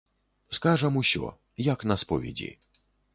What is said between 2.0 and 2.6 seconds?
споведзі.